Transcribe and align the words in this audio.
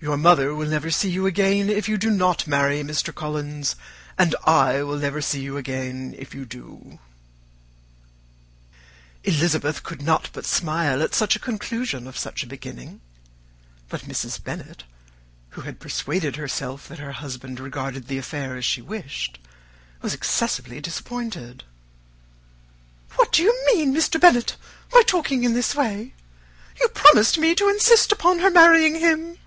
Your 0.00 0.16
mother 0.16 0.54
will 0.54 0.68
never 0.68 0.92
see 0.92 1.10
you 1.10 1.26
again 1.26 1.68
if 1.68 1.88
you 1.88 1.98
do 1.98 2.08
not 2.08 2.46
marry 2.46 2.84
Mr. 2.84 3.12
Collins, 3.12 3.74
and 4.16 4.32
I 4.44 4.80
will 4.84 4.96
never 4.96 5.20
see 5.20 5.40
you 5.40 5.56
again 5.56 6.14
if 6.16 6.36
you 6.36 6.44
do." 6.44 7.00
Elizabeth 9.24 9.82
could 9.82 10.00
not 10.00 10.30
but 10.32 10.46
smile 10.46 11.02
at 11.02 11.16
such 11.16 11.34
a 11.34 11.40
conclusion 11.40 12.06
of 12.06 12.16
such 12.16 12.44
a 12.44 12.46
beginning; 12.46 13.00
but 13.88 14.02
Mrs. 14.02 14.40
Bennet, 14.40 14.84
who 15.50 15.62
had 15.62 15.80
persuaded 15.80 16.36
herself 16.36 16.86
that 16.86 17.00
her 17.00 17.10
husband 17.18 17.58
regarded 17.58 18.06
the 18.06 18.18
affair 18.18 18.56
as 18.56 18.64
she 18.64 18.80
wished, 18.80 19.40
was 20.00 20.14
excessively 20.14 20.80
disappointed. 20.80 21.64
"What 23.16 23.32
do 23.32 23.42
you 23.42 23.52
mean, 23.74 23.92
Mr. 23.92 24.20
Bennet, 24.20 24.54
by 24.92 25.02
talking 25.04 25.42
in 25.42 25.54
this 25.54 25.74
way? 25.74 26.14
You 26.80 26.86
promised 26.86 27.36
me 27.36 27.56
to 27.56 27.68
insist 27.68 28.12
upon 28.12 28.38
her 28.38 28.50
marrying 28.50 28.94
him." 28.94 29.38